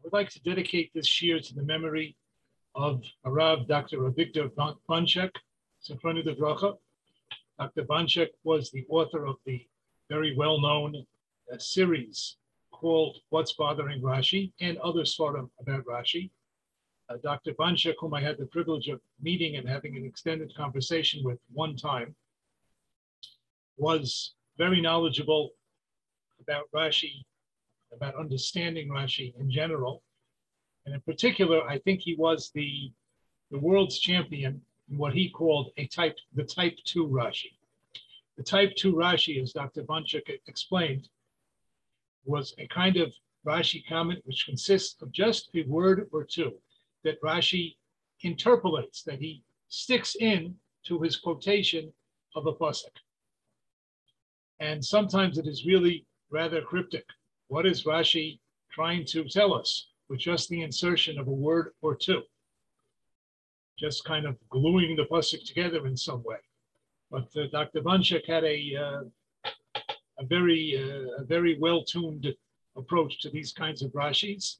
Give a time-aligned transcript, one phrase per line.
[0.00, 2.16] I would like to dedicate this year to the memory
[2.74, 3.98] of Arav Dr.
[3.98, 4.50] Avigdor
[4.88, 5.30] Bonchek,
[5.80, 6.78] Symphony de Bracha.
[7.58, 7.84] Dr.
[7.84, 9.66] Bonchek was the author of the
[10.08, 11.04] very well-known
[11.52, 12.36] uh, series
[12.72, 16.30] called What's Bothering Rashi and other svarim about Rashi.
[17.10, 17.52] Uh, Dr.
[17.52, 21.76] Bonchek, whom I had the privilege of meeting and having an extended conversation with one
[21.76, 22.14] time,
[23.76, 25.50] was very knowledgeable
[26.40, 27.22] about Rashi
[27.92, 30.02] about understanding Rashi in general.
[30.86, 32.92] And in particular, I think he was the,
[33.50, 34.60] the world's champion
[34.90, 37.52] in what he called a type, the type two Rashi.
[38.36, 39.82] The type two Rashi, as Dr.
[39.82, 41.08] Bonchek explained,
[42.24, 43.12] was a kind of
[43.46, 46.52] Rashi comment which consists of just a word or two
[47.04, 47.76] that Rashi
[48.22, 50.54] interpolates, that he sticks in
[50.84, 51.92] to his quotation
[52.34, 52.96] of a pasuk.
[54.60, 57.06] And sometimes it is really rather cryptic.
[57.50, 58.38] What is Rashi
[58.70, 62.22] trying to tell us with just the insertion of a word or two?
[63.76, 66.36] Just kind of gluing the pasuk together in some way.
[67.10, 67.80] But uh, Dr.
[67.80, 69.50] Bonchek had a, uh,
[70.20, 72.32] a very, uh, a very well-tuned
[72.76, 74.58] approach to these kinds of Rashis.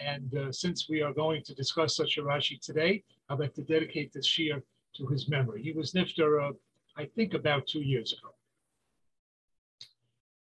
[0.00, 3.62] And uh, since we are going to discuss such a Rashi today, I'd like to
[3.62, 4.62] dedicate this shir
[4.98, 5.64] to his memory.
[5.64, 6.52] He was Nifter, uh,
[6.96, 8.32] I think, about two years ago.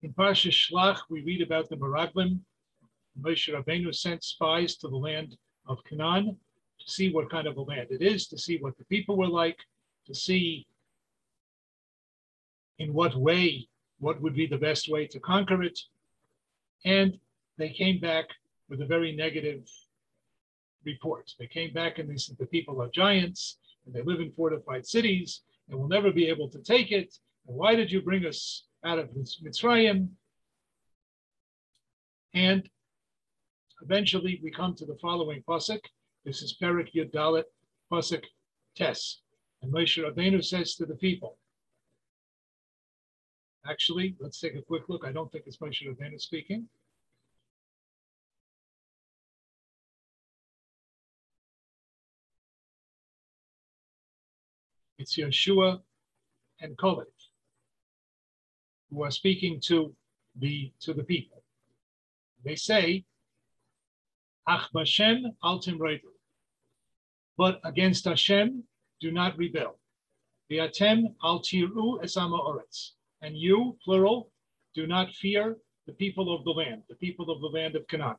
[0.06, 2.40] In Parsha Shlach, we read about the Meraglim.
[3.20, 6.38] Moshe Rabbeinu sent spies to the land of Canaan
[6.80, 9.28] to see what kind of a land it is, to see what the people were
[9.28, 9.58] like,
[10.06, 10.68] to see
[12.78, 13.68] in what way,
[13.98, 15.80] what would be the best way to conquer it.
[16.86, 17.18] And
[17.58, 18.26] they came back
[18.70, 19.68] with a very negative
[20.84, 21.34] report.
[21.40, 24.86] They came back and they said the people are giants and they live in fortified
[24.86, 27.18] cities and we'll never be able to take it.
[27.48, 30.10] And why did you bring us out of Mitzrayim.
[32.34, 32.70] And
[33.82, 35.80] eventually we come to the following pasuk.
[36.24, 37.44] This is Perik Yud Dalet
[37.92, 38.24] pasuk
[38.76, 39.22] Tes.
[39.62, 41.38] And Moshe Rabbeinu says to the people,
[43.68, 45.04] actually, let's take a quick look.
[45.06, 46.68] I don't think it's Moshe Rabbeinu speaking.
[55.00, 55.82] It's Yeshua
[56.62, 57.15] and Kolet
[58.96, 59.94] who are speaking to
[60.40, 61.44] the to the people.
[62.44, 63.06] They say,
[64.48, 65.24] Ach Bashem
[67.38, 68.64] But against Hashem,
[69.02, 69.78] do not rebel.
[70.50, 72.92] V'atem al tiru esama oretz.
[73.22, 74.30] And you, plural,
[74.76, 75.58] do not fear
[75.88, 78.16] the people of the land, the people of the land of Canaan.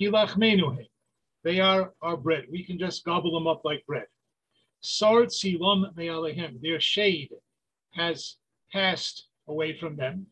[0.00, 0.88] Hilach menuhe.
[1.44, 2.46] They are our bread.
[2.50, 4.06] We can just gobble them up like bread.
[4.80, 6.60] Sard silam me'alehem.
[6.60, 7.30] Their shade
[7.92, 8.36] has
[8.72, 10.26] passed away from them.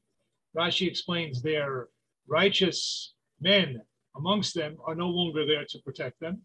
[0.56, 1.88] Rashi explains their
[2.26, 3.82] righteous men
[4.16, 6.42] amongst them are no longer there to protect them.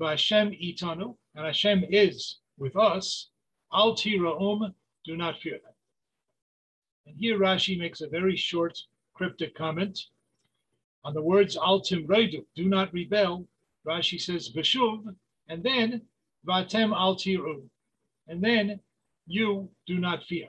[0.00, 3.28] Hashem itanu, and Hashem is with us.
[3.72, 4.74] Al tiraum,
[5.04, 5.72] do not fear them.
[7.06, 8.78] And here Rashi makes a very short
[9.14, 9.98] cryptic comment
[11.04, 13.46] on the words al timredu, do not rebel.
[13.86, 15.14] Rashi says vishuv,
[15.48, 16.02] and then
[16.46, 17.62] vatem al tiru,
[18.28, 18.78] and then
[19.26, 20.48] you do not fear.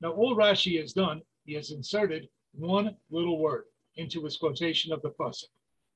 [0.00, 3.64] Now, all Rashi has done, he has inserted one little word
[3.96, 5.48] into his quotation of the pasuk.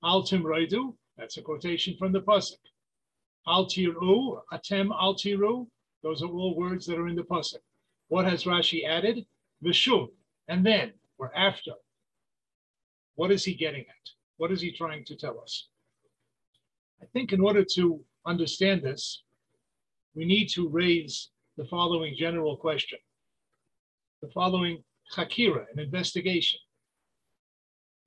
[0.03, 2.59] Al timraidu, that's a quotation from the pasuk.
[3.47, 5.67] Al tiru, atem al tiru,
[6.03, 7.61] those are all words that are in the pasuk.
[8.09, 9.27] What has Rashi added?
[9.63, 10.09] Vishuv,
[10.49, 11.73] and then, or after.
[13.17, 14.11] What is he getting at?
[14.39, 15.69] What is he trying to tell us?
[17.03, 19.23] I think in order to understand this,
[20.15, 22.99] we need to raise the following general question
[24.23, 24.83] the following
[25.17, 26.61] Hakira, an investigation.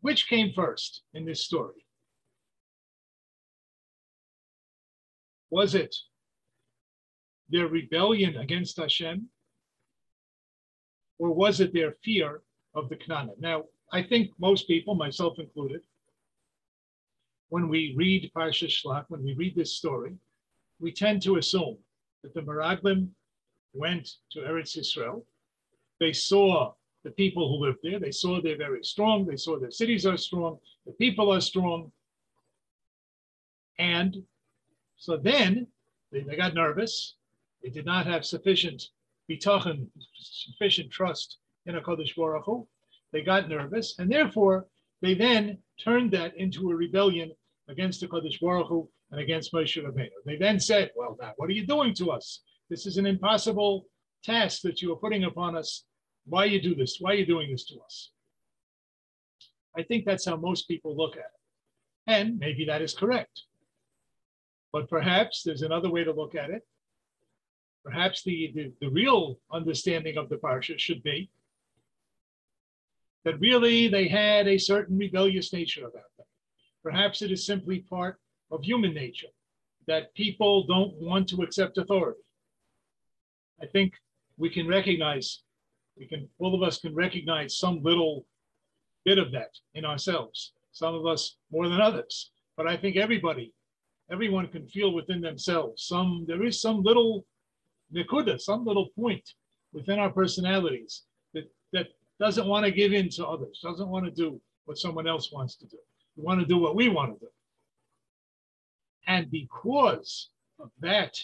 [0.02, 1.86] Which came first in this story?
[5.50, 5.96] Was it
[7.50, 9.28] their rebellion against Hashem?
[11.20, 12.42] Or was it their fear
[12.76, 13.34] of the Knana?
[13.40, 15.82] Now, I think most people, myself included,
[17.50, 20.16] when we read Parsha Shlach, when we read this story,
[20.80, 21.78] we tend to assume
[22.24, 23.10] that the Meraglim
[23.74, 25.24] went to Eretz Yisrael
[26.04, 26.74] they saw
[27.06, 28.00] the people who lived there.
[28.00, 29.26] They saw they're very strong.
[29.26, 30.58] They saw their cities are strong.
[30.86, 31.92] The people are strong.
[33.80, 34.24] And
[34.98, 35.68] so then
[36.12, 37.16] they, they got nervous.
[37.64, 38.90] They did not have sufficient
[39.30, 39.88] bitachon,
[40.20, 42.68] sufficient trust in a Kodesh Baruch Hu.
[43.14, 44.68] They got nervous, and therefore
[45.02, 47.32] they then turned that into a rebellion
[47.70, 50.10] against the Kodesh Baruch Hu and against Moshe Rabbeinu.
[50.26, 52.42] They then said, "Well, now what are you doing to us?
[52.70, 53.86] This is an impossible
[54.24, 55.86] task that you are putting upon us.
[56.26, 56.98] Why you do this?
[57.00, 58.12] Why are you doing this to us?"
[59.76, 61.42] I think that's how most people look at it,
[62.08, 63.44] and maybe that is correct.
[64.72, 66.66] But perhaps there's another way to look at it.
[67.84, 71.30] Perhaps the, the, the real understanding of the parsha should be
[73.24, 76.26] that really they had a certain rebellious nature about them.
[76.82, 78.20] Perhaps it is simply part
[78.52, 79.28] of human nature
[79.88, 82.22] that people don't want to accept authority.
[83.62, 83.94] I think
[84.38, 85.43] we can recognize,
[85.98, 88.26] we can, all of us can recognize some little
[89.06, 92.32] bit of that in ourselves, some of us more than others.
[92.58, 93.54] But I think everybody,
[94.12, 97.26] everyone can feel within themselves some, there is some little
[97.94, 99.28] nikuda, some little point
[99.72, 101.04] within our personalities
[101.34, 101.88] that, that
[102.20, 105.56] doesn't want to give in to others, doesn't want to do what someone else wants
[105.58, 105.78] to do.
[106.16, 107.32] We want to do what we want to do.
[109.08, 110.30] And because
[110.60, 111.18] of that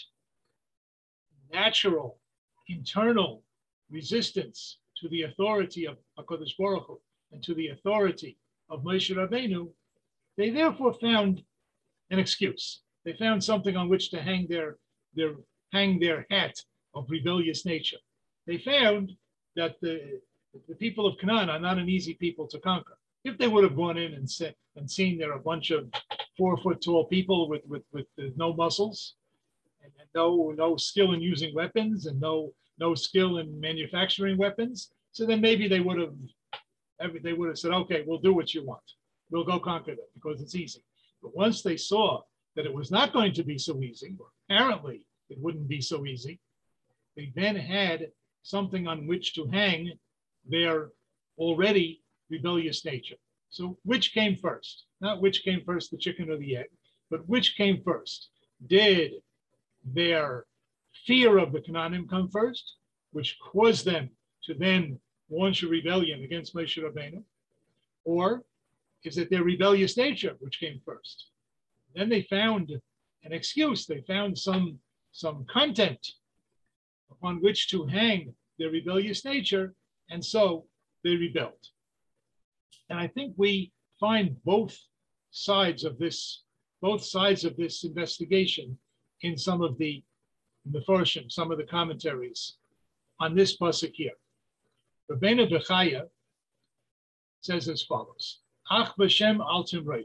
[1.52, 2.18] natural
[2.68, 3.42] internal
[3.90, 7.00] resistance to the authority of HaKadosh Baruch Hu
[7.32, 8.36] and to the authority
[8.68, 9.68] of Moshe Rabbeinu,
[10.36, 11.42] they therefore found
[12.10, 12.80] an excuse.
[13.04, 14.76] They found something on which to hang their,
[15.14, 15.34] their,
[15.72, 16.54] hang their hat
[16.94, 17.98] of rebellious nature.
[18.46, 19.12] They found
[19.56, 20.20] that the,
[20.68, 22.98] the people of Canaan are not an easy people to conquer.
[23.24, 25.88] If they would have gone in and, se- and seen there a bunch of
[26.36, 28.06] four foot tall people with, with, with
[28.36, 29.14] no muscles
[29.82, 34.90] and, and no, no skill in using weapons and no, no skill in manufacturing weapons,
[35.12, 36.14] so then maybe they would have
[37.22, 38.82] they would have said, okay, we'll do what you want.
[39.30, 40.84] We'll go conquer them because it's easy.
[41.22, 42.22] But once they saw
[42.56, 46.04] that it was not going to be so easy, or apparently it wouldn't be so
[46.04, 46.40] easy,
[47.16, 48.08] they then had
[48.42, 49.92] something on which to hang
[50.46, 50.90] their
[51.38, 53.16] already rebellious nature.
[53.48, 54.84] So, which came first?
[55.00, 56.68] Not which came first, the chicken or the egg,
[57.10, 58.28] but which came first?
[58.66, 59.12] Did
[59.84, 60.44] their
[61.06, 62.76] fear of the Canaanim come first,
[63.12, 64.10] which caused them
[64.44, 64.98] to then
[65.30, 67.22] launch a rebellion against Moshe Rabbeinu?
[68.04, 68.42] Or
[69.04, 71.26] is it their rebellious nature which came first?
[71.94, 72.72] Then they found
[73.24, 73.86] an excuse.
[73.86, 74.78] They found some,
[75.12, 76.06] some content
[77.10, 79.74] upon which to hang their rebellious nature,
[80.10, 80.66] and so
[81.02, 81.66] they rebelled.
[82.88, 84.78] And I think we find both
[85.30, 86.42] sides of this,
[86.80, 88.78] both sides of this investigation
[89.22, 90.02] in some of the
[90.68, 92.56] Mefarshim, some of the commentaries
[93.18, 94.12] on this pasuk here.
[95.10, 96.08] Rabbeinu Bechaya
[97.40, 98.40] says as follows:
[98.70, 100.04] Ach b'Shem reidu.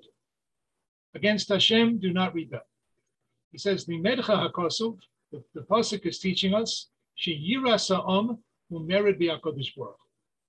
[1.14, 2.62] Against Hashem, do not rebel.
[3.52, 5.00] He says the Medcha Hakosuv,
[5.32, 10.00] the, the pasuk is teaching us she yira sa'om umered bi'akodesh baruch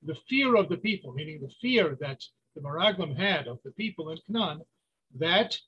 [0.03, 2.23] the fear of the people, meaning the fear that
[2.55, 4.63] the Meraglim had of the people in Canaan,
[5.19, 5.59] that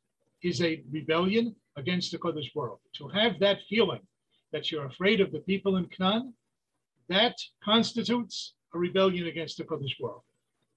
[0.43, 2.81] is a rebellion against the Kodesh Baruch.
[2.95, 4.01] To have that feeling
[4.53, 6.35] that you're afraid of the people in Canaan,
[7.09, 10.23] that constitutes a rebellion against the Kodesh world.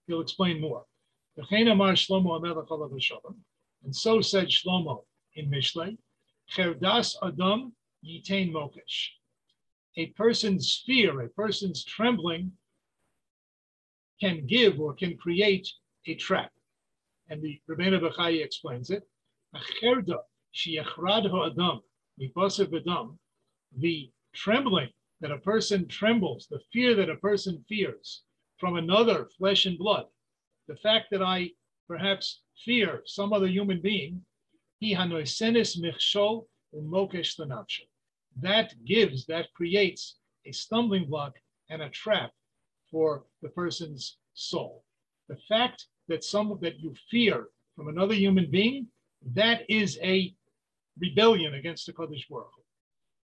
[0.08, 0.86] He'll explain more.
[3.84, 5.04] And so said Shlomo
[5.36, 5.50] in
[6.50, 7.74] Cherdas Adam
[8.06, 9.10] Yitain Mokesh.
[9.98, 12.52] A person's fear, a person's trembling
[14.20, 15.68] can give or can create
[16.08, 16.52] a trap.
[17.30, 19.04] And the Rebbeinu Bechai explains it.
[23.78, 24.90] The trembling
[25.22, 28.24] that a person trembles, the fear that a person fears
[28.58, 30.06] from another flesh and blood,
[30.68, 31.52] the fact that I
[31.88, 34.26] perhaps fear some other human being,
[38.42, 41.36] that gives, that creates a stumbling block
[41.70, 42.32] and a trap
[42.90, 44.84] for the person's soul.
[45.28, 48.88] The fact that some that you fear from another human being,
[49.34, 50.34] that is a
[51.00, 52.61] rebellion against the Kodesh Baruch.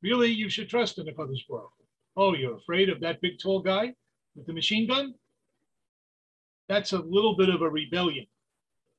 [0.02, 1.71] Really, you should trust in the Kodesh Baruch.
[2.16, 3.94] Oh, you're afraid of that big tall guy
[4.35, 5.14] with the machine gun?
[6.68, 8.26] That's a little bit of a rebellion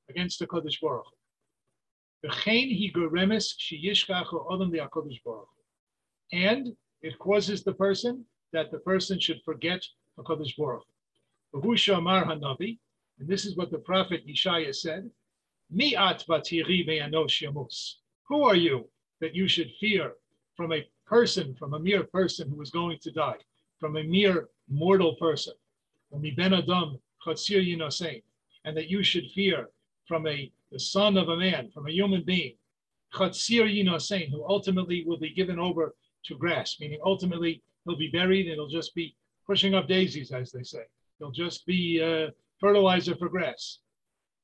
[0.10, 1.06] against the Kodesh Baruch.
[6.32, 9.84] And it causes the person that the person should forget
[10.18, 10.86] HaKadosh Baruch.
[11.54, 12.44] Amar and
[13.20, 15.12] this is what the prophet Yeshaya said.
[18.30, 20.14] Who are you that you should fear
[20.56, 23.38] from a person, from a mere person who is going to die,
[23.80, 25.54] from a mere mortal person,
[26.12, 27.00] ben adam
[28.66, 29.70] and that you should fear
[30.08, 32.56] from a the son of a man, from a human being,
[33.14, 35.94] Chatzir Yinosein, who ultimately will be given over
[36.26, 40.52] to grass, meaning ultimately he'll be buried and he'll just be pushing up daisies, as
[40.52, 40.84] they say.
[41.20, 43.80] He'll just be uh, fertilizer for grass.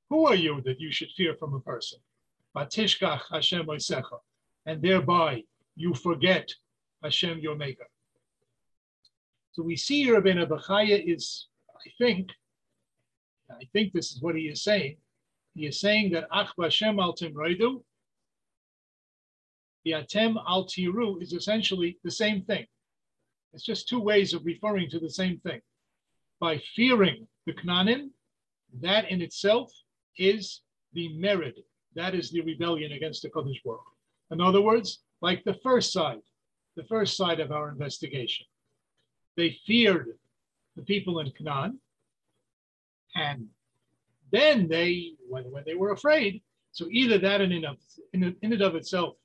[0.10, 2.00] Who are you that you should fear from a person?
[2.56, 4.20] Batishkach Hashem Oisecha,
[4.66, 5.44] and thereby
[5.80, 6.52] you forget
[7.02, 7.88] Hashem your maker.
[9.54, 12.32] So we see here Rabbeinu is, I think,
[13.50, 14.98] I think this is what he is saying.
[15.56, 17.82] He is saying that Ach Hashem al Timroidu,
[19.86, 22.66] the Atem al Tiru is essentially the same thing.
[23.54, 25.62] It's just two ways of referring to the same thing.
[26.42, 28.10] By fearing the Knanim,
[28.82, 29.72] that in itself
[30.18, 31.58] is the merit.
[31.96, 33.82] That is the rebellion against the Kodesh Baruch.
[34.32, 36.20] In other words, like the first side,
[36.76, 38.46] the first side of our investigation.
[39.38, 40.18] They feared
[40.76, 41.80] the people in Canaan,
[43.16, 43.48] and
[44.32, 47.78] then they, when, when they were afraid, so either that in, of,
[48.14, 49.16] in, in and of itself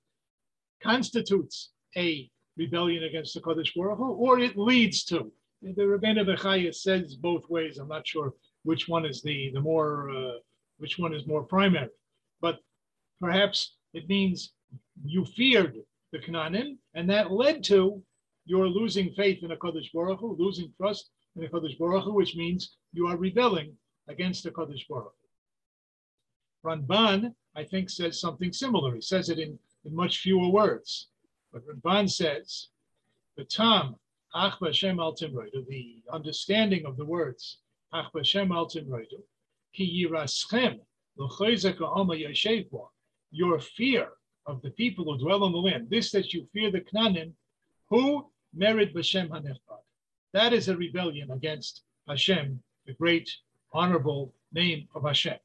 [0.82, 5.32] constitutes a rebellion against the Kodesh Baruch Hu, or it leads to.
[5.62, 7.78] The Rebbeinu Bechaya says both ways.
[7.78, 8.34] I'm not sure
[8.64, 10.38] which one is the the more uh,
[10.78, 11.88] which one is more primary,
[12.40, 12.58] but
[13.20, 14.52] perhaps it means
[15.04, 15.76] you feared
[16.12, 18.02] the Canaanim, and that led to
[18.46, 22.12] your losing faith in the Kodesh Baruch Hu, losing trust in the Kodesh Baruch Hu,
[22.12, 23.76] which means you are rebelling
[24.08, 25.14] against the Kodesh Baruch
[26.62, 26.70] Hu.
[26.70, 28.94] Ramban, I think, says something similar.
[28.94, 31.08] He says it in, in much fewer words.
[31.52, 32.68] But Ramban says,
[33.36, 33.96] the Tam,
[34.34, 37.58] Ach Hashem al the understanding of the words,
[37.92, 38.80] Ach Hashem al Ki
[39.76, 40.80] Yiraschem,
[43.30, 44.08] your fear
[44.46, 47.32] of the people who dwell on the land, this that you fear the Knanim,
[47.88, 49.82] who merit Hashem Hanechbad.
[50.32, 53.30] That is a rebellion against Hashem, the great
[53.72, 55.38] honorable name of Hashem.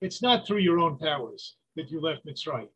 [0.00, 2.68] It's not through your own powers that you left Mitzrayim.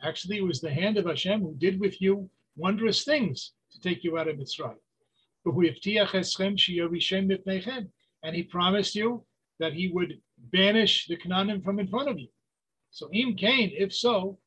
[0.00, 4.04] Actually, it was the hand of Hashem who did with you wondrous things to take
[4.04, 4.78] you out of Mitzrayim.
[8.22, 9.24] And he promised you
[9.58, 10.20] that he would
[10.52, 12.28] banish the Canaanim from in front of you.
[12.90, 14.38] So im kain, if so,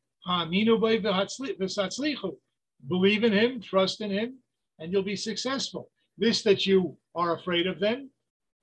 [2.88, 4.40] believe in him, trust in him,
[4.80, 5.90] and you'll be successful.
[6.18, 8.10] This that you are afraid of them,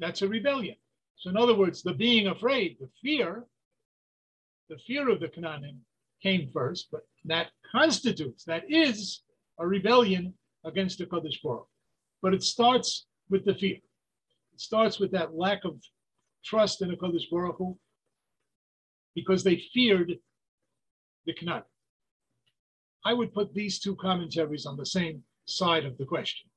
[0.00, 0.76] that's a rebellion.
[1.16, 3.44] So in other words, the being afraid, the fear,
[4.68, 5.78] the fear of the Canaanim
[6.22, 9.22] came first, but that constitutes, that is
[9.58, 11.66] a rebellion against the Kodesh Baruch.
[12.22, 13.76] But it starts with the fear.
[14.52, 15.76] It starts with that lack of
[16.48, 17.76] trust in the Kodesh Baruch Hu
[19.14, 20.14] because they feared
[21.26, 21.62] the Canaan.
[23.04, 26.48] I would put these two commentaries on the same side of the question.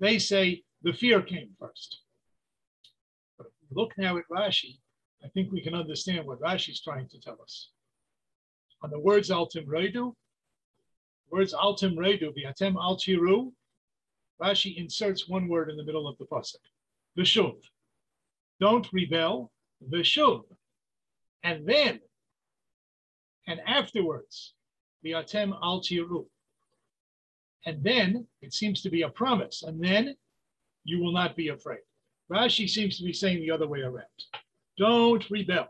[0.00, 2.00] They say the fear came first.
[3.36, 4.78] But if look now at Rashi,
[5.24, 7.70] I think we can understand what Rashi is trying to tell us.
[8.82, 10.14] On the words altim reidu,
[11.30, 13.52] words altim reidu, viatem altiru,
[14.40, 16.64] Rashi inserts one word in the middle of the pasuk,
[17.16, 17.56] vishuv.
[18.60, 19.52] Don't rebel,
[19.90, 20.44] vishuv.
[21.42, 22.00] And then,
[23.46, 24.54] and afterwards,
[25.04, 26.26] viatem altiru.
[27.66, 29.62] And then it seems to be a promise.
[29.62, 30.14] And then
[30.84, 31.80] you will not be afraid.
[32.30, 34.06] Rashi seems to be saying the other way around.
[34.78, 35.68] Don't rebel.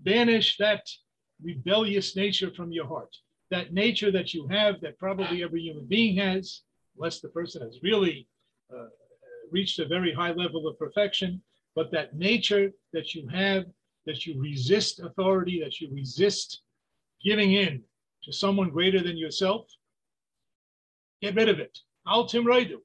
[0.00, 0.86] Banish that
[1.42, 3.14] rebellious nature from your heart.
[3.50, 6.62] That nature that you have, that probably every human being has,
[6.96, 8.28] unless the person has really
[8.74, 8.88] uh,
[9.50, 11.42] reached a very high level of perfection,
[11.74, 13.64] but that nature that you have,
[14.06, 16.62] that you resist authority, that you resist
[17.24, 17.82] giving in
[18.24, 19.66] to someone greater than yourself,
[21.22, 21.78] get rid of it.
[22.06, 22.78] Al timraidu.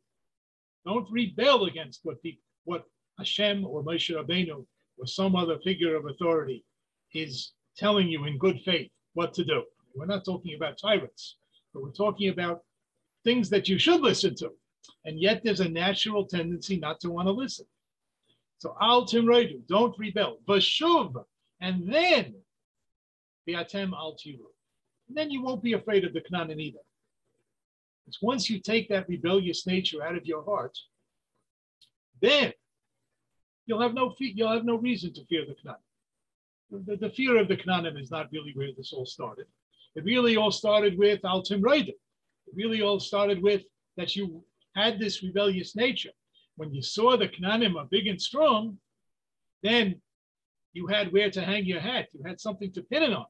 [0.86, 2.84] Don't rebel against what the, what
[3.18, 4.66] Hashem or Moshe Rabbeinu
[4.98, 6.66] or some other figure of authority
[7.14, 9.64] is telling you in good faith what to do.
[9.96, 11.38] We're not talking about tyrants,
[11.74, 12.64] but we're talking about
[13.24, 14.52] things that you should listen to.
[15.06, 17.66] And yet there's a natural tendency not to want to listen.
[18.58, 20.38] So al timraidu, don't rebel.
[20.48, 21.24] Vashuv,
[21.60, 22.36] and then
[23.48, 24.48] biatem al tiru.
[25.08, 26.80] And then you won't be afraid of the Canaan either.
[28.08, 30.78] It's once you take that rebellious nature out of your heart,
[32.22, 32.54] then
[33.66, 35.80] you'll have no fe- you'll have no reason to fear the Canaan.
[36.72, 39.46] The, the, fear of the Canaanim is not really where this all started.
[39.96, 41.90] It really all started with Al Timraidim.
[41.90, 43.64] It really all started with
[43.96, 44.44] that you
[44.76, 46.12] had this rebellious nature.
[46.56, 48.78] When you saw the Canaanim are big and strong,
[49.62, 50.02] then
[50.74, 52.08] you had where to hang your hat.
[52.14, 53.26] You had something to pin it on.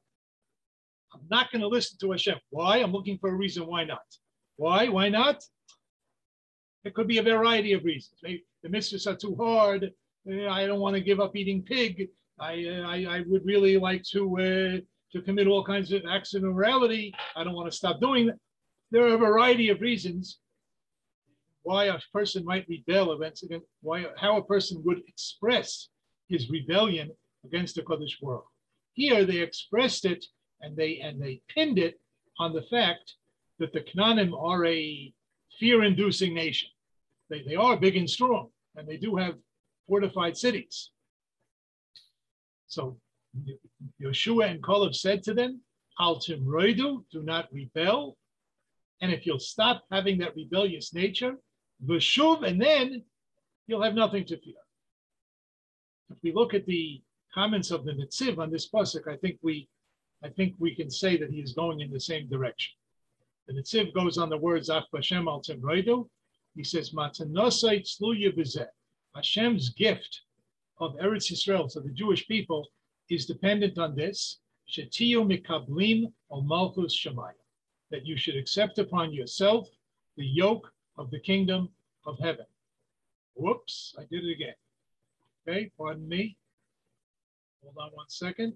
[1.12, 2.38] I'm not going to listen to Hashem.
[2.50, 2.78] Why?
[2.78, 4.02] I'm looking for a reason why not.
[4.56, 4.88] Why?
[4.88, 5.42] Why not?
[6.82, 8.18] There could be a variety of reasons.
[8.22, 9.90] Maybe the mitzvahs are too hard.
[10.30, 12.08] uh, I don't want to give up eating pig.
[12.38, 14.80] I, uh, I, I would really like to uh,
[15.12, 17.14] to commit all kinds of acts of immorality.
[17.36, 18.36] I don't want to stop doing that.
[18.90, 20.40] There are a variety of reasons
[21.64, 23.44] why a person might rebel against,
[23.82, 25.88] why how a person would express
[26.28, 27.10] his rebellion
[27.44, 28.44] against the Kodesh world.
[28.92, 30.24] Here they expressed it
[30.60, 32.00] and they and they pinned it
[32.38, 33.14] on the fact
[33.58, 35.12] that the Canaanim are a
[35.58, 36.68] fear-inducing nation.
[37.30, 39.36] They, they are big and strong, and they do have
[39.86, 40.90] fortified cities.
[42.66, 42.98] So
[44.02, 45.60] Yeshua and Kalev said to them,
[46.00, 48.16] Al timroidu, do not rebel.
[49.00, 51.36] And if you'll stop having that rebellious nature,
[51.84, 53.02] Veshuv, and then
[53.66, 54.54] you'll have nothing to fear.
[56.10, 57.02] If we look at the
[57.32, 59.68] comments of the Netziv on this pasuk, I think we,
[60.22, 62.74] I think we can say that he is going in the same direction.
[63.46, 66.08] The Netziv goes on the words Ach Hashem al Timroidu.
[66.54, 68.68] He says, Matanosai tzluya b'zeh.
[69.14, 70.22] Hashem's gift
[70.78, 72.66] of Eretz Yisrael to the Jewish people
[73.10, 74.38] is dependent on this.
[74.70, 77.32] Shetiyu mikablim al malchus shemayim.
[77.90, 79.68] That you should accept upon yourself
[80.16, 81.68] the yoke of the kingdom
[82.06, 82.46] of heaven.
[83.34, 84.54] Whoops, I did it again.
[85.48, 86.36] Okay, pardon me.
[87.62, 88.54] Hold on one second.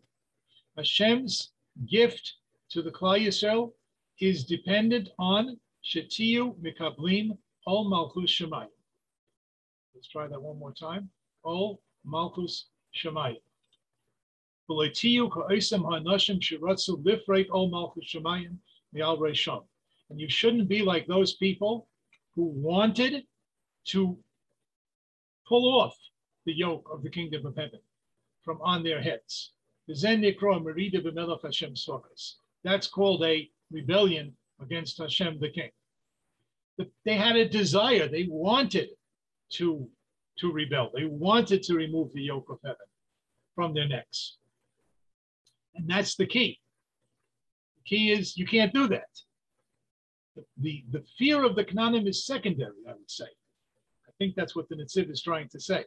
[0.77, 1.51] Hashem's
[1.91, 2.35] gift
[2.71, 3.73] to the Klal Yisrael
[4.21, 8.69] is dependent on Shetiyu Mikablim Ol Malchus Shemayim.
[9.95, 11.11] Let's try that one more time.
[11.45, 13.41] Ol Malchus Shemayim.
[20.11, 21.89] And you shouldn't be like those people
[22.39, 23.25] who wanted
[23.85, 24.17] to
[25.45, 25.99] pull off
[26.47, 27.81] the yoke of the kingdom of heaven
[28.45, 29.55] from on their heads.
[32.63, 35.71] That's called a rebellion against Hashem the king.
[37.05, 38.91] They had a desire, they wanted
[39.55, 39.89] to,
[40.39, 42.87] to rebel, they wanted to remove the yoke of heaven
[43.57, 44.37] from their necks.
[45.75, 46.61] And that's the key.
[47.79, 49.09] The key is you can't do that
[50.61, 53.25] the, the fear of the Canaanim is secondary, I would say.
[53.25, 55.85] I think that's what the Netziv is trying to say.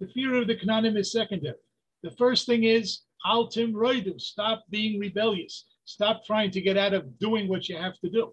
[0.00, 1.56] The fear of the Canaanim is secondary.
[2.02, 5.66] The first thing is, Altim Roidu, stop being rebellious.
[5.84, 8.32] Stop trying to get out of doing what you have to do.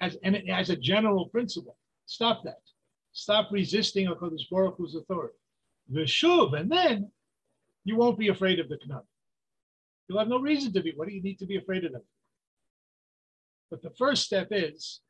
[0.00, 2.60] As, and as a general principle, stop that.
[3.12, 5.36] Stop resisting HaKadosh Baruch Hu's authority.
[5.90, 7.10] Veshuv, and then
[7.84, 9.06] you won't be afraid of the Canaanim.
[10.08, 10.92] You'll have no reason to be.
[10.94, 12.02] What do you need to be afraid of them?
[13.70, 15.00] But the first step is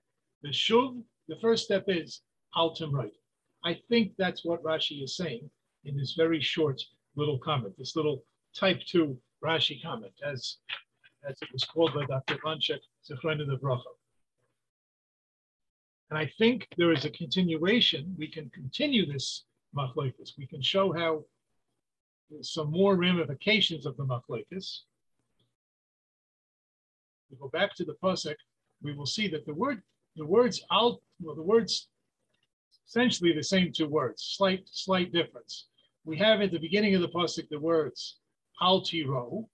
[0.43, 1.03] the shuv.
[1.29, 2.23] The first step is
[2.57, 3.13] altim right.
[3.65, 5.51] I think that's what Rashi is saying
[5.85, 6.81] in this very short
[7.17, 8.23] little comment, this little
[8.55, 10.59] type two Rashi comment, as
[11.29, 12.37] as it was called by Dr.
[12.45, 12.79] Bonchek,
[13.21, 13.83] friend of the Bracha.
[16.11, 18.15] And I think there is a continuation.
[18.17, 19.45] We can continue this
[19.77, 20.39] machlekes.
[20.39, 21.25] We can show how
[22.43, 24.81] some more ramifications of the machlekes
[27.31, 28.37] we go back to the pasuk,
[28.83, 29.83] we will see that the word,
[30.17, 31.89] the words out, well, the words
[32.87, 35.67] essentially the same two words, slight, slight difference.
[36.05, 38.19] We have at the beginning of the pasuk the words
[38.61, 39.49] al tiro,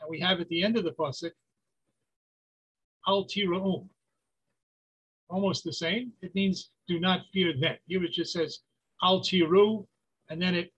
[0.00, 1.32] and we have at the end of the pasuk
[3.06, 3.88] al tiraum.
[5.28, 6.12] Almost the same.
[6.22, 7.76] It means do not fear them.
[7.86, 8.60] Here it just says
[9.02, 9.86] al tiru,
[10.30, 10.72] and then it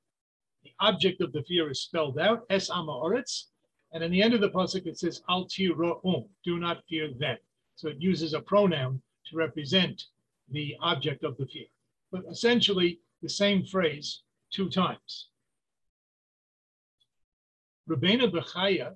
[0.64, 3.44] the object of the fear is spelled out, es amaoretz,
[3.92, 7.38] and in the end of the pasuk, it says al tiro'um, do not fear them.
[7.76, 10.04] So it uses a pronoun to represent
[10.50, 11.66] the object of the fear.
[12.10, 14.22] But essentially, the same phrase
[14.52, 15.28] two times.
[17.88, 18.94] Rabbeinu Bechaya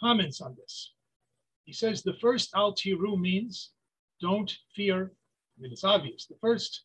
[0.00, 0.92] comments on this.
[1.64, 3.72] He says the first al tiru means
[4.20, 5.12] don't fear.
[5.58, 6.26] I mean, it's obvious.
[6.26, 6.84] The first,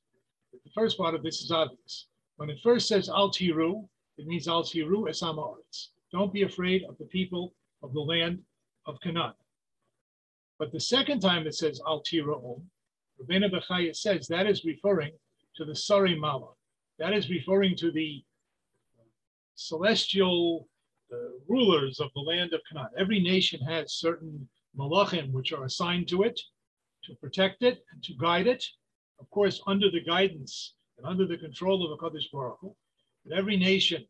[0.52, 2.08] the first part of this is obvious.
[2.38, 5.88] When it first says al tiru, it means al tiru esamaretz.
[6.12, 8.40] Don't be afraid of the people of the land
[8.86, 9.34] of Canaan.
[10.60, 12.62] But the second time it says al tiru'um,
[13.20, 15.14] Rabbeinu Bechaya says that is referring
[15.56, 16.54] to the Sari Mala.
[17.00, 18.24] That is referring to the
[19.56, 20.68] celestial
[21.48, 22.90] rulers of the land of Canaan.
[22.98, 24.48] Every nation has certain
[24.78, 26.40] malachim which are assigned to it
[27.04, 28.66] to protect it and to guide it.
[29.20, 32.76] Of course, under the guidance and under the control of HaKadosh Baruch Hu,
[33.26, 34.06] but every nation,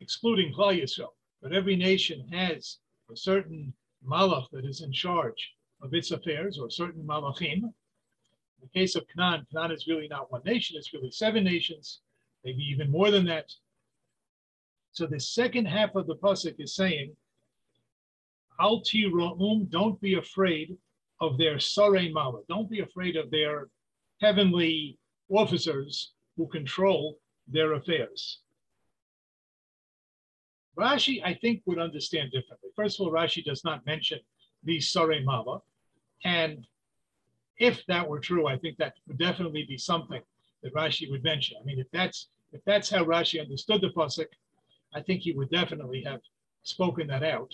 [0.00, 2.78] excluding Klal Yisrael, but every nation has
[3.12, 3.72] a certain
[4.06, 5.52] malach that is in charge
[5.82, 7.62] of its affairs, or certain malachim.
[7.62, 7.72] In
[8.62, 12.00] the case of Canaan, Canaan is really not one nation, it's really seven nations,
[12.44, 13.52] maybe even more than that.
[14.92, 17.14] So the second half of the pasuk is saying,
[18.60, 20.76] Al ra'um, don't be afraid
[21.20, 22.42] of their sarei mala.
[22.48, 23.68] Don't be afraid of their
[24.20, 28.40] heavenly officers who control their affairs.
[30.78, 32.70] Rashi, I think, would understand differently.
[32.74, 34.18] First of all, Rashi does not mention
[34.64, 35.60] the Sare Mala.
[36.24, 36.66] And
[37.58, 40.20] if that were true, I think that would definitely be something
[40.62, 41.56] that Rashi would mention.
[41.60, 44.26] I mean, if that's if that's how Rashi understood the pasuk,
[44.94, 46.20] I think he would definitely have
[46.62, 47.52] spoken that out.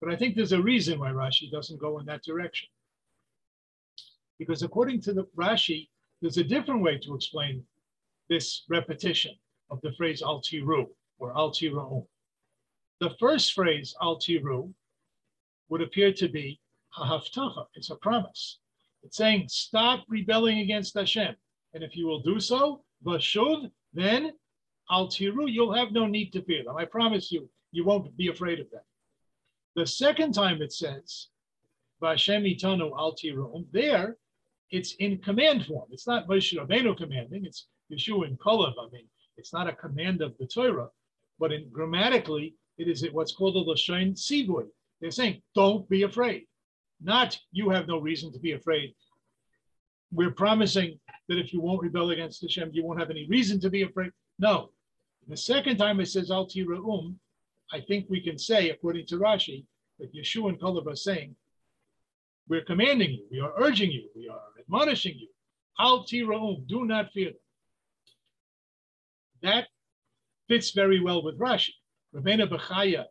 [0.00, 2.68] But I think there's a reason why Rashi doesn't go in that direction.
[4.38, 5.88] Because according to the Rashi,
[6.20, 7.62] there's a different way to explain
[8.30, 9.34] this repetition
[9.70, 10.86] of the phrase altiru
[11.18, 12.06] or al tira'um.
[13.00, 14.72] The first phrase altiru,
[15.70, 16.60] would appear to be
[16.98, 17.64] haftacha.
[17.74, 18.58] It's a promise.
[19.02, 21.34] It's saying stop rebelling against Hashem,
[21.72, 24.32] and if you will do so, vashuv, then
[24.90, 26.76] altiru, you'll have no need to fear them.
[26.76, 28.82] I promise you, you won't be afraid of them.
[29.76, 31.28] The second time it says,
[32.02, 34.16] Vashem itanu al tirum, there
[34.70, 35.88] it's in command form.
[35.92, 38.74] It's not Moshe Rabbeinu commanding, it's Yeshua and Kolav.
[38.80, 40.88] I mean, it's not a command of the Torah,
[41.38, 44.66] but in grammatically, it is what's called a Lashon Sivui.
[45.00, 46.46] They're saying, don't be afraid.
[47.02, 48.94] Not you have no reason to be afraid.
[50.12, 50.98] We're promising
[51.28, 54.12] that if you won't rebel against Hashem, you won't have any reason to be afraid.
[54.38, 54.70] No.
[55.28, 57.14] The second time it says Al Tira'um,
[57.72, 59.64] I think we can say, according to Rashi,
[59.98, 61.36] that Yeshua and Kolav are saying,
[62.48, 65.28] we're commanding you, we are urging you, we are admonishing you.
[65.78, 67.36] Al Tira'um, do not fear them.
[69.42, 69.68] That
[70.48, 71.70] fits very well with Rashi.
[72.14, 73.04] Rabbeinu Bechaya,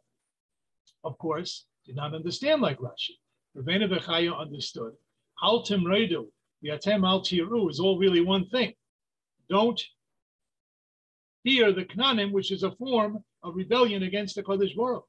[1.03, 3.15] of course, did not understand like Rashi.
[3.57, 4.93] Rabbeinu Bechaya understood.
[5.41, 6.27] Al Timredu,
[6.61, 8.73] the Atem Al Tiru is all really one thing.
[9.49, 9.81] Don't
[11.43, 15.05] fear the Knanim, which is a form of rebellion against the Kodesh Baruch.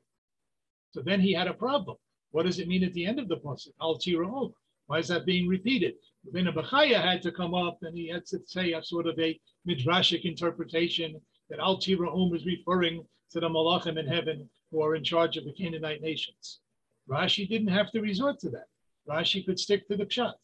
[0.93, 1.97] So then he had a problem.
[2.31, 3.73] What does it mean at the end of the pasuk?
[3.81, 4.53] Al Tira'um.
[4.91, 5.95] Why is that being repeated?
[6.27, 9.39] Rabbeinu Bechaya had to come up and he had to say a sort of a
[9.65, 15.05] midrashic interpretation that Al Tira'um is referring to the Malachim in heaven who are in
[15.05, 16.59] charge of the Canaanite nations.
[17.09, 18.67] Rashi didn't have to resort to that.
[19.09, 20.35] Rashi could stick to the pshat.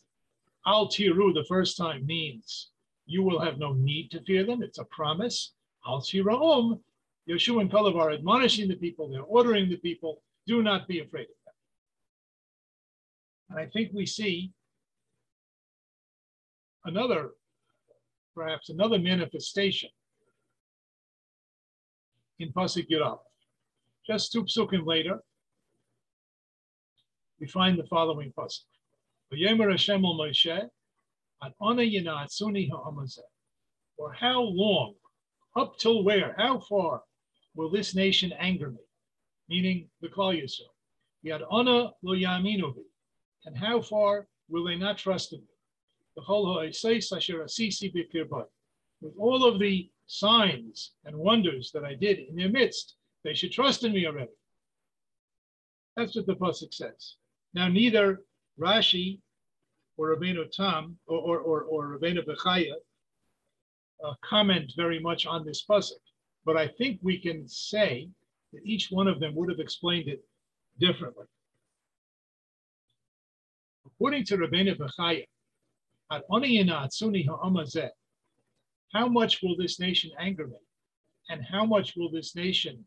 [0.64, 2.70] Al Tiru the first time means
[3.04, 4.62] you will have no need to fear them.
[4.62, 5.54] It's a promise.
[5.84, 6.78] Al Tira'um,
[7.28, 11.26] Yeshua and Kalav are admonishing the people, they're ordering the people, do not be afraid.
[13.50, 14.52] And I think we see
[16.84, 17.30] another,
[18.34, 19.90] perhaps another manifestation
[22.38, 23.18] in Pasuk Yirav.
[24.06, 25.20] Just two psukim later,
[27.40, 28.64] we find the following pasuk.
[29.32, 30.68] V'yemer Hashem al Moshe,
[31.42, 33.18] ad ona yinatzuni ha'amazeh.
[33.96, 34.94] For how long,
[35.56, 37.02] up till where, how far
[37.54, 38.78] will this nation anger me?
[39.48, 40.74] Meaning the Klal Yisrael.
[41.24, 42.74] Yad ona lo yaminu
[43.46, 45.46] And how far will they not trust in me?
[46.16, 48.44] The whole ha'eseis asher asisi b'kirbai.
[49.00, 53.52] With all of the signs and wonders that I did in their midst, they should
[53.52, 54.32] trust in me already.
[55.96, 57.16] That's what the pasuk says.
[57.54, 58.22] Now, neither
[58.60, 59.20] Rashi
[59.96, 62.74] or Rabbeinu Tam or, or, or, or Rabbeinu Bechaya
[64.04, 66.02] uh, comment very much on this pasuk,
[66.44, 68.08] but I think we can say
[68.52, 70.22] that each one of them would have explained it
[70.78, 71.26] differently.
[73.86, 75.24] According to Rabbeinu Bechaya,
[78.92, 80.56] how much will this nation anger me?
[81.28, 82.84] And how much will this nation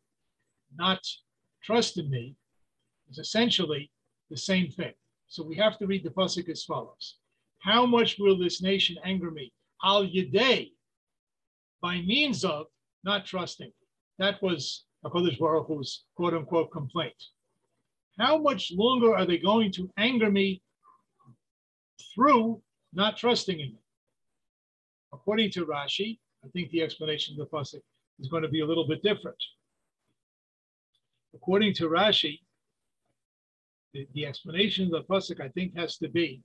[0.76, 1.00] not
[1.64, 2.36] trust in me?
[3.10, 3.92] Is essentially
[4.30, 4.94] the same thing.
[5.28, 7.18] So we have to read the pasuk as follows:
[7.60, 9.52] How much will this nation anger me?
[9.84, 10.72] Al yedei,
[11.82, 12.68] by means of
[13.04, 13.72] not trusting.
[14.20, 17.22] That was Hakadosh Baruch Hu's quote unquote complaint.
[18.20, 20.62] How much longer are they going to anger me
[22.14, 22.62] through
[22.94, 23.78] not trusting in?
[25.14, 27.82] According to Rashi, I think the explanation of the pasuk
[28.20, 29.42] is going to be a little bit different.
[31.34, 32.40] According to Rashi,
[33.94, 36.42] the, the explanation of the pasuk I think has to be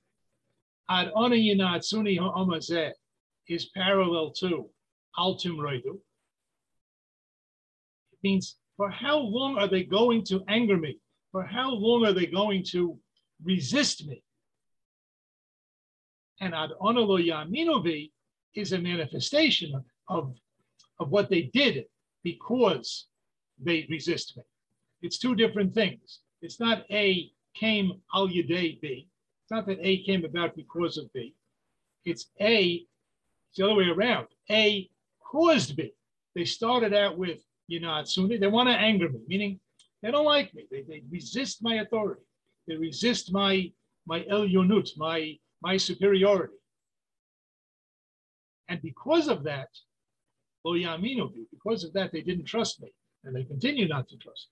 [0.88, 2.92] ad onayinatsuni ha'amazeh
[3.48, 4.68] is parallel to
[5.18, 5.98] altum roidu.
[8.12, 10.98] It means for how long are they going to anger me?
[11.32, 12.98] For how long are they going to
[13.42, 14.22] resist me?
[16.40, 18.10] And ad onalo yaminovi
[18.54, 20.34] is a manifestation of, of,
[21.00, 21.84] of what they did
[22.22, 23.06] because
[23.62, 24.42] they resist me.
[25.02, 26.20] It's two different things.
[26.42, 29.08] It's not A came al yadei B.
[29.42, 31.34] It's not that A came about because of B.
[32.04, 32.86] It's A,
[33.48, 34.26] it's the other way around.
[34.50, 34.88] A
[35.20, 35.92] caused B.
[36.34, 37.40] They started out with,
[38.04, 38.36] Sunni.
[38.36, 39.60] They want to anger me, meaning
[40.02, 40.66] they don't like me.
[40.70, 42.20] They, they resist my authority.
[42.66, 43.72] They resist my
[44.06, 46.60] my el yonut, my my superiority.
[48.68, 49.68] And because of that,
[50.64, 50.74] lo
[51.50, 52.90] because of that, they didn't trust me,
[53.24, 54.48] and they continue not to trust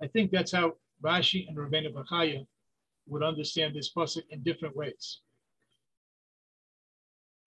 [0.00, 0.06] me.
[0.06, 2.46] I think that's how Rashi and Rabbeinu Bachaya
[3.06, 5.20] would understand this pasuk in different ways.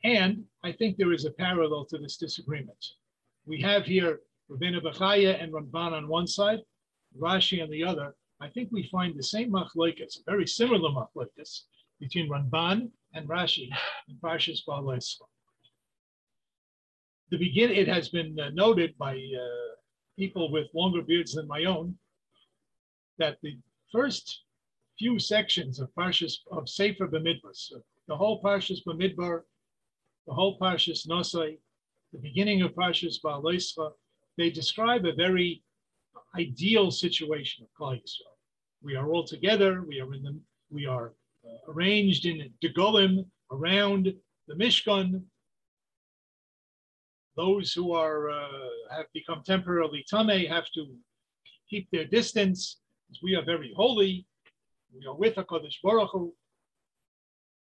[0.04, 2.84] And I think there is a parallel to this disagreement.
[3.46, 6.60] We have here Rabbeinu Bachaya and Ramban on one side,
[7.20, 8.16] Rashi on the other.
[8.40, 11.62] I think we find the same machlokes, very similar machlokes,
[12.02, 13.70] between Ramban and Rashi
[14.10, 15.22] in Parshas Beha'aloscha.
[17.30, 19.76] The begin it has been uh, noted by uh,
[20.18, 21.96] people with longer beards than my own
[23.20, 23.58] that the
[23.92, 24.42] first
[24.98, 29.42] few sections of Parshas of Sefer Bamidbar, so the whole Parshas Bamidbar,
[30.28, 31.58] the whole Parshas Nosai,
[32.12, 33.92] the beginning of Parshas Beha'aloscha,
[34.38, 35.64] they describe a very
[36.36, 38.38] ideal situation of Klal Yisrael.
[38.84, 39.84] We are all together.
[39.84, 40.40] We are in the
[40.72, 41.14] we are
[41.68, 44.14] arranged in degolim around
[44.48, 45.24] the Mishkan.
[47.36, 48.50] Those who are uh,
[48.96, 50.88] have become temporarily tame have to
[51.70, 52.78] keep their distance.
[53.24, 54.26] We are very holy.
[54.94, 56.34] We are with Hakadosh Baruch Hu.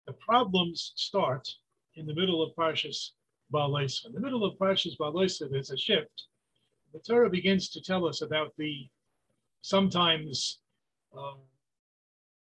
[0.07, 1.47] The problems start
[1.95, 3.11] in the middle of Parshas
[3.53, 4.07] Baalesa.
[4.07, 6.27] In the middle of Parshas Baalesa, there's a shift.
[6.93, 8.87] The Torah begins to tell us about the
[9.61, 10.59] sometimes
[11.17, 11.33] uh,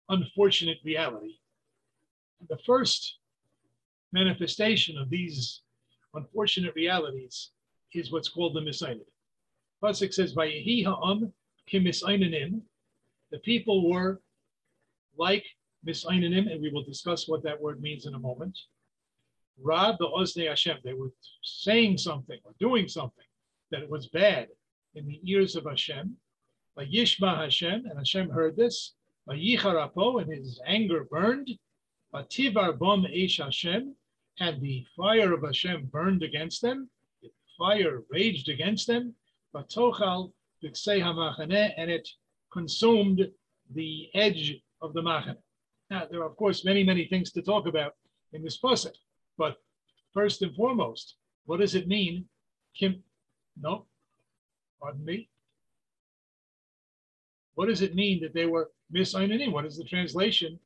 [0.09, 1.37] unfortunate reality.
[2.49, 3.17] The first
[4.11, 5.61] manifestation of these
[6.13, 7.51] unfortunate realities
[7.93, 9.05] is what's called the Misainanim.
[9.81, 11.33] Pasuk says, "Vayehi ha'am
[11.69, 12.61] kimisainanim."
[13.31, 14.21] The people were
[15.17, 15.45] like
[15.85, 18.57] misainanim, and we will discuss what that word means in a moment.
[19.61, 20.79] Ra be'oznei Hashem.
[20.83, 21.11] They were
[21.41, 23.25] saying something or doing something
[23.71, 24.49] that was bad
[24.95, 26.17] in the ears of Hashem.
[26.75, 28.93] By Yishma Hashem, and Hashem heard this.
[29.27, 31.49] Vayicharappo, and his anger burned.
[32.13, 33.95] Vativar bom eish Hashem,
[34.39, 36.89] and the fire of Hashem burned against them.
[37.21, 39.15] The fire raged against them.
[39.55, 40.33] Vatochal
[40.63, 42.07] v'ksei hamachaneh, and it
[42.51, 43.31] consumed
[43.73, 45.37] the edge of the machaneh.
[45.89, 47.93] Now, there are, of course, many, many things to talk about
[48.33, 48.93] in this pasuk,
[49.37, 49.57] but
[50.13, 52.25] first and foremost, what does it mean?
[52.75, 53.03] Kim,
[53.59, 53.85] no,
[54.81, 55.29] pardon me.
[57.55, 59.51] What does it mean that they were misainanim?
[59.51, 60.59] What is the translation?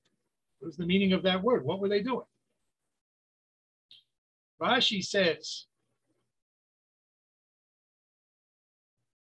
[0.59, 1.65] What is the meaning of that word?
[1.65, 2.25] What were they doing?
[4.61, 5.65] Rashi says,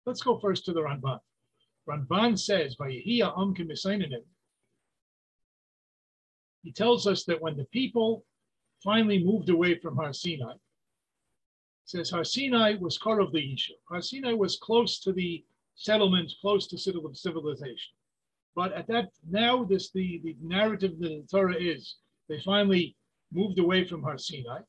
[0.07, 1.21] let's go first to the Ramban.
[1.89, 2.77] Ramban says,
[6.63, 8.25] He tells us that when the people
[8.83, 10.55] finally moved away from Har Sinai,
[11.85, 13.73] says Har Sinai was part of the Yishu.
[13.89, 15.45] Har Sinai was close to the
[15.77, 17.95] settlement, close to civilization.
[18.55, 21.97] But at that, now this the, the narrative of the Torah is
[22.29, 22.97] they finally
[23.33, 24.61] moved away from Har Sinai.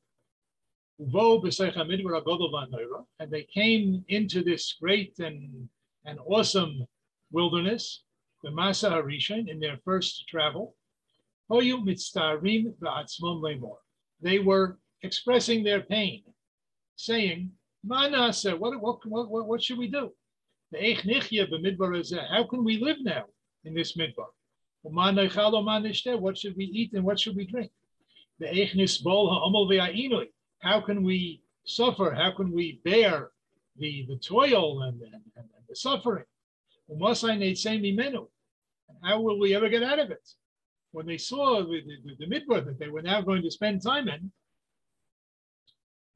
[3.20, 5.70] And they came into this great and,
[6.06, 6.86] and awesome
[7.32, 8.04] wilderness,
[8.44, 10.76] the Masa Harishan, in their first travel.
[11.50, 11.74] They
[14.40, 16.24] were expressing their pain,
[16.96, 17.52] saying,
[17.84, 20.12] Manasa, what, what, what, what should we do?
[20.74, 23.26] How can we live now
[23.64, 24.28] in this midbar?
[24.84, 27.72] What should we eat and what should we drink?
[30.60, 32.12] How can we suffer?
[32.12, 33.32] How can we bear
[33.78, 36.26] the, the toil and, and, and the suffering?
[36.90, 37.02] And
[39.04, 40.30] how will we ever get out of it?
[40.92, 44.08] When they saw the, the, the midbar that they were now going to spend time
[44.08, 44.32] in,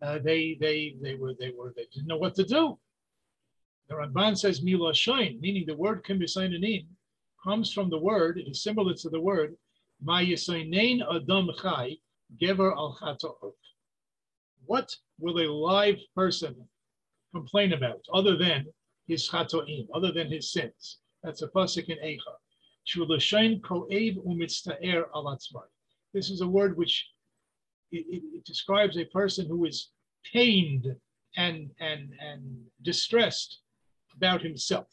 [0.01, 2.79] uh, they they they were they were they didn't know what to do.
[3.91, 6.87] The Ramban says mila shain, meaning the word kimisainanin
[7.43, 8.37] comes from the word.
[8.37, 9.57] It is similar to the word
[10.01, 11.97] mayisainain adam chai
[12.41, 12.97] gever al
[14.63, 16.69] What will a live person
[17.33, 18.67] complain about other than
[19.07, 20.99] his chatoim, other than his sins?
[21.21, 22.35] That's a pasuk in Eicha.
[22.87, 25.37] Shulashain ko'ev umitzta'er al
[26.13, 27.09] This is a word which
[27.91, 29.89] it, it, it describes a person who is
[30.31, 30.95] pained
[31.35, 33.59] and and and distressed
[34.15, 34.87] about himself.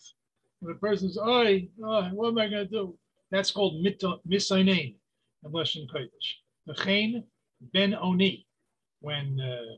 [0.61, 2.99] When a person's, oh, oh what am I going to do?
[3.31, 4.97] That's called misainain
[5.45, 6.29] in Lashon Kodesh.
[6.69, 7.25] Mechain
[7.73, 8.47] ben Oni,
[9.01, 9.77] when uh,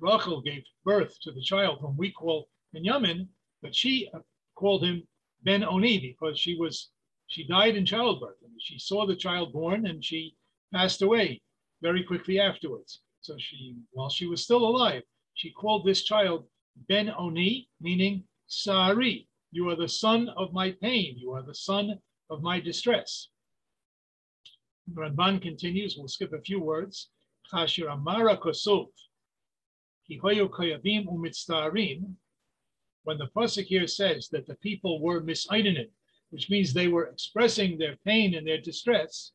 [0.00, 3.28] Rachel gave birth to the child whom we call Benjamin,
[3.62, 4.10] but she
[4.54, 5.02] called him
[5.42, 6.90] Ben Oni because she was
[7.26, 10.36] she died in childbirth and she saw the child born and she
[10.72, 11.40] passed away
[11.82, 13.00] very quickly afterwards.
[13.20, 15.02] So she, while she was still alive,
[15.34, 16.46] she called this child
[16.88, 19.28] Ben Oni, meaning Sari.
[19.50, 21.16] You are the son of my pain.
[21.16, 21.98] You are the son
[22.30, 23.28] of my distress.
[24.92, 27.10] Ramban continues, we'll skip a few words.
[27.52, 28.88] Chashir Amara Kosov,
[30.10, 31.06] Kihoyo Koyavim
[33.04, 35.90] when the Pasuk here says that the people were misainanim,
[36.30, 39.32] which means they were expressing their pain and their distress,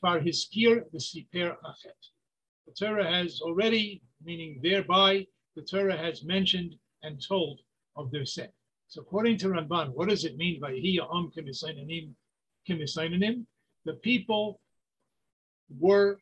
[0.00, 2.00] Far Hiskir V'Siper Achet.
[2.66, 7.60] The Torah has already, meaning thereby, the Torah has mentioned and told
[7.96, 8.48] of their sin.
[8.88, 13.46] So according to Ramban, what does it mean by he Om Kimisainanim?
[13.84, 14.60] The people
[15.78, 16.18] were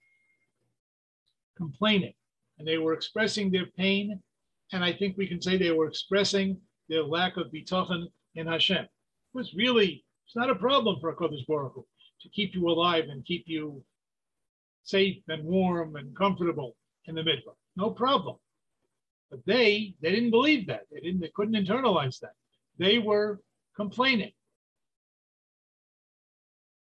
[1.57, 2.15] complaining
[2.59, 4.21] and they were expressing their pain.
[4.73, 6.59] And I think we can say they were expressing
[6.89, 8.85] their lack of bitachon in Hashem.
[8.85, 11.87] It was really, it's not a problem for a Kodesh Baruch Hu
[12.23, 13.83] to keep you alive and keep you
[14.85, 17.55] safe and warm and comfortable in the midbar.
[17.77, 18.37] No problem.
[19.33, 20.83] But they, they didn't believe that.
[20.93, 22.35] They didn't, they couldn't internalize that.
[22.79, 23.41] They were
[23.75, 24.33] complaining.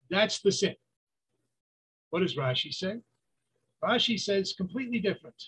[0.10, 0.76] That's the sin.
[2.10, 2.98] What does Rashi say?
[3.82, 5.42] Rashi says completely different.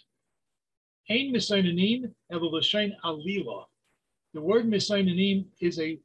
[1.10, 3.66] Ein misainanim alila.
[4.34, 6.00] The word misainanim is a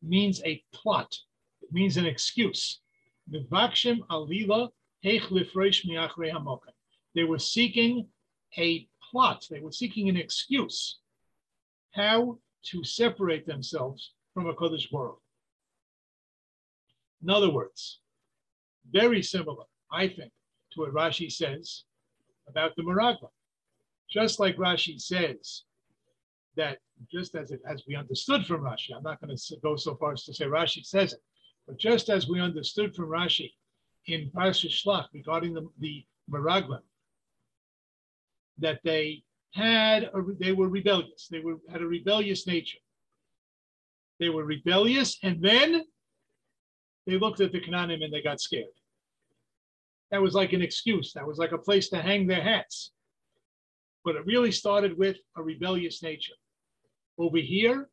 [0.00, 1.12] means a plot.
[1.60, 2.80] It means an excuse.
[3.28, 4.68] Mivakshim alila
[5.04, 6.72] heich hamokan.
[7.16, 8.06] They were seeking
[8.56, 8.88] a
[9.48, 10.98] They were seeking an excuse
[11.92, 12.38] how
[12.70, 15.18] to separate themselves from a Kodesh world.
[17.22, 18.00] In other words,
[18.90, 20.32] very similar, I think,
[20.72, 21.84] to what Rashi says
[22.48, 23.30] about the Meraglim.
[24.10, 25.62] Just like Rashi says
[26.56, 26.78] that,
[27.10, 30.12] just as it as we understood from Rashi, I'm not going to go so far
[30.12, 31.20] as to say Rashi says it,
[31.66, 33.52] but just as we understood from Rashi
[34.06, 36.04] in Parsha Shlach regarding the, the
[38.58, 41.28] that they had a, they were rebellious.
[41.30, 42.78] They were had a rebellious nature.
[44.20, 45.84] They were rebellious, and then
[47.06, 48.66] they looked at the Canaanim and they got scared.
[50.10, 51.12] That was like an excuse.
[51.12, 52.92] That was like a place to hang their hats.
[54.04, 56.34] But it really started with a rebellious nature.
[57.18, 57.88] Over here,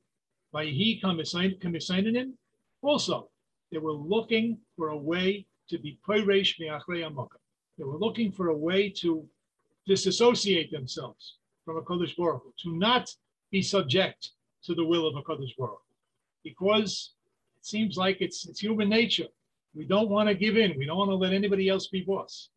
[0.51, 2.33] by he Kamisainanim,
[2.81, 3.29] also,
[3.71, 5.97] they were looking for a way to be
[7.77, 9.27] They were looking for a way to
[9.87, 13.09] disassociate themselves from a Kodesh Baruch to not
[13.51, 14.31] be subject
[14.63, 15.81] to the will of a Kodesh Baruch
[16.43, 17.13] because
[17.59, 19.27] it seems like it's, it's human nature.
[19.73, 20.77] We don't want to give in.
[20.77, 22.49] We don't want to let anybody else be boss.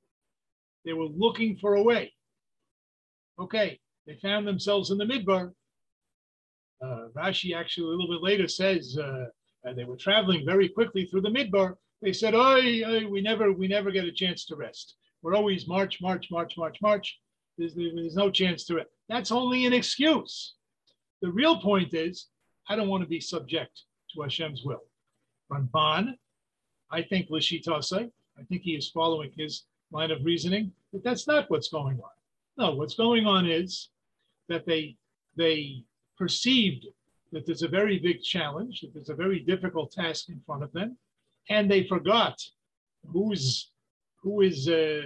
[0.84, 2.12] They were looking for a way.
[3.38, 5.52] Okay, they found themselves in the midbar.
[6.82, 9.26] Uh, Rashi actually a little bit later says uh,
[9.74, 11.74] they were traveling very quickly through the midbar.
[12.02, 14.96] They said, "Oh, we never, we never get a chance to rest.
[15.24, 17.18] We're always march, march, march, march, march.
[17.56, 18.88] There's, there's no chance to it.
[19.08, 20.54] That's only an excuse.
[21.22, 22.26] The real point is,
[22.68, 24.82] I don't want to be subject to Hashem's will.
[25.50, 26.16] Ramban,
[26.90, 31.50] I think Lishitase, I think he is following his line of reasoning, but that's not
[31.50, 32.10] what's going on.
[32.58, 33.88] No, what's going on is
[34.50, 34.96] that they
[35.37, 35.84] they
[36.18, 36.87] perceived
[37.32, 40.72] that there's a very big challenge, that there's a very difficult task in front of
[40.72, 40.98] them,
[41.48, 42.38] and they forgot
[43.10, 43.70] who's
[44.24, 45.02] who is uh,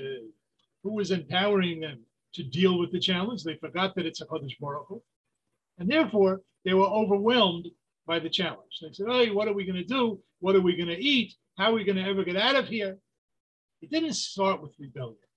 [0.82, 1.98] who is empowering them
[2.34, 3.42] to deal with the challenge.
[3.42, 5.02] They forgot that it's a Kodesh Baruch
[5.78, 7.66] and therefore they were overwhelmed
[8.06, 8.78] by the challenge.
[8.80, 10.20] They said, "Hey, what are we going to do?
[10.40, 11.34] What are we going to eat?
[11.58, 12.96] How are we going to ever get out of here?"
[13.82, 15.28] It didn't start with rebellion.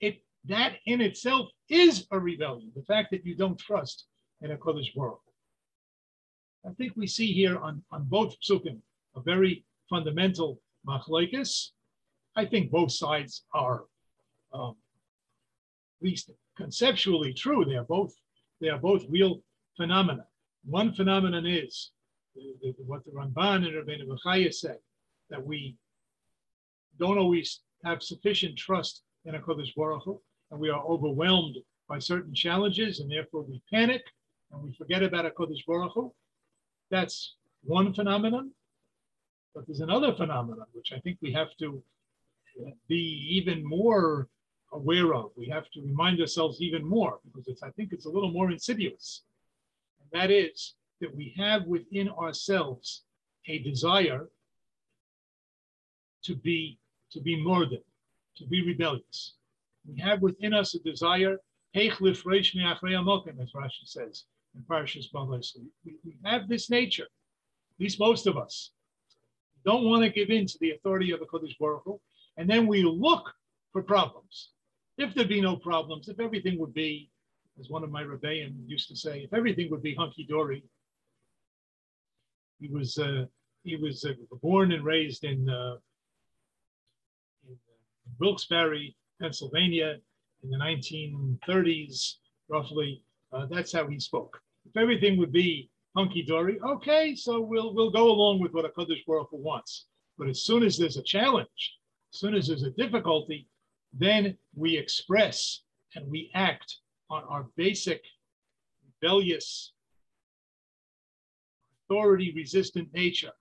[0.00, 2.72] It that in itself is a rebellion.
[2.74, 4.06] The fact that you don't trust
[4.42, 5.20] in a Kodesh world.
[6.66, 8.80] I think we see here on, on both psukim
[9.16, 11.70] a very fundamental machlekes.
[12.38, 13.82] I think both sides are,
[14.52, 14.76] um,
[16.00, 17.64] at least conceptually true.
[17.64, 18.14] They are both
[18.60, 19.42] they are both real
[19.76, 20.24] phenomena.
[20.64, 21.90] One phenomenon is
[22.86, 24.78] what the Ramban and Rabbeinu Bechaya said
[25.30, 25.76] that we
[27.00, 30.20] don't always have sufficient trust in a Kodesh Baruch Hu,
[30.52, 31.56] and we are overwhelmed
[31.88, 34.04] by certain challenges, and therefore we panic
[34.52, 36.12] and we forget about a Kodesh Baruch Hu.
[36.88, 37.34] That's
[37.64, 38.52] one phenomenon.
[39.54, 41.82] But there's another phenomenon which I think we have to
[42.88, 44.28] be even more
[44.72, 45.30] aware of.
[45.36, 48.50] We have to remind ourselves even more because it's, I think it's a little more
[48.50, 49.22] insidious.
[50.00, 53.02] And that is that we have within ourselves
[53.46, 54.28] a desire
[56.24, 56.78] to be
[57.10, 57.80] to be than
[58.36, 59.34] to be rebellious.
[59.86, 61.38] We have within us a desire,
[63.40, 65.56] as Rashi says in Parashas Balas.
[65.84, 68.72] We, we have this nature, at least most of us.
[69.56, 72.00] We don't want to give in to the authority of the Kodesh Baruch Hu,
[72.38, 73.30] and then we look
[73.72, 74.50] for problems.
[74.96, 77.10] If there'd be no problems, if everything would be,
[77.60, 80.62] as one of my rebbeim used to say, if everything would be hunky dory.
[82.60, 83.26] He was uh,
[83.64, 85.76] he was uh, born and raised in, uh,
[87.48, 87.56] in
[88.18, 89.96] Wilkes-Barre, Pennsylvania,
[90.42, 92.14] in the 1930s,
[92.48, 94.40] roughly, uh, that's how he spoke.
[94.64, 98.70] If everything would be hunky dory, okay, so we'll we'll go along with what a
[98.70, 99.86] Kaddish Baruch Hu wants.
[100.16, 101.77] But as soon as there's a challenge,
[102.12, 103.46] as soon as there's a difficulty,
[103.92, 105.62] then we express
[105.94, 106.78] and we act
[107.10, 108.02] on our basic
[108.84, 109.72] rebellious,
[111.84, 113.32] authority resistant nature.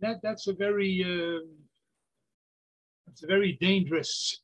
[0.00, 1.46] That that's a very uh,
[3.06, 4.40] that's a very dangerous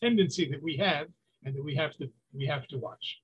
[0.00, 1.08] tendency that we have
[1.44, 3.20] and that we have to we have to watch.